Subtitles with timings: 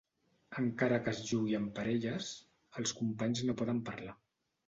[0.61, 2.31] Encara que es jugui en parelles,
[2.83, 4.17] els companys no poden parlar.